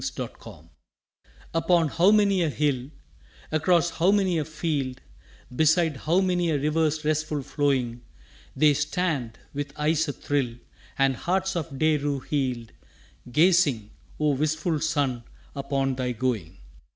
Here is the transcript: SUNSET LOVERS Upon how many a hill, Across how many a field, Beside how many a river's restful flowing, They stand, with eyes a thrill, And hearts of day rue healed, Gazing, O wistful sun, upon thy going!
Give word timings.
SUNSET 0.03 0.43
LOVERS 0.47 0.65
Upon 1.53 1.87
how 1.89 2.09
many 2.09 2.41
a 2.41 2.49
hill, 2.49 2.87
Across 3.51 3.91
how 3.91 4.09
many 4.09 4.39
a 4.39 4.45
field, 4.45 4.99
Beside 5.55 5.95
how 5.95 6.21
many 6.21 6.49
a 6.49 6.57
river's 6.57 7.05
restful 7.05 7.43
flowing, 7.43 8.01
They 8.55 8.73
stand, 8.73 9.37
with 9.53 9.71
eyes 9.77 10.07
a 10.07 10.13
thrill, 10.13 10.55
And 10.97 11.15
hearts 11.15 11.55
of 11.55 11.77
day 11.77 11.97
rue 11.97 12.21
healed, 12.21 12.71
Gazing, 13.31 13.91
O 14.19 14.33
wistful 14.33 14.79
sun, 14.79 15.23
upon 15.55 15.93
thy 15.93 16.13
going! 16.13 16.57